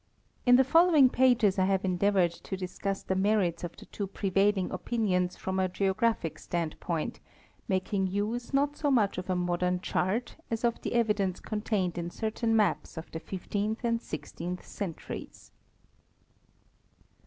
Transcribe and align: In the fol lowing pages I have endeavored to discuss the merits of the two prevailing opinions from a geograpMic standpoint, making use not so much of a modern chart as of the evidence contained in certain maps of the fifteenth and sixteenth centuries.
In 0.47 0.55
the 0.55 0.63
fol 0.63 0.87
lowing 0.87 1.09
pages 1.11 1.59
I 1.59 1.65
have 1.65 1.85
endeavored 1.85 2.31
to 2.31 2.57
discuss 2.57 3.03
the 3.03 3.13
merits 3.13 3.63
of 3.63 3.77
the 3.77 3.85
two 3.85 4.07
prevailing 4.07 4.71
opinions 4.71 5.35
from 5.37 5.59
a 5.59 5.69
geograpMic 5.69 6.39
standpoint, 6.39 7.19
making 7.67 8.07
use 8.07 8.51
not 8.51 8.75
so 8.75 8.89
much 8.89 9.19
of 9.19 9.29
a 9.29 9.35
modern 9.35 9.79
chart 9.79 10.37
as 10.49 10.63
of 10.63 10.81
the 10.81 10.95
evidence 10.95 11.39
contained 11.39 11.99
in 11.99 12.09
certain 12.09 12.55
maps 12.55 12.97
of 12.97 13.11
the 13.11 13.19
fifteenth 13.19 13.83
and 13.83 14.01
sixteenth 14.01 14.65
centuries. 14.65 15.51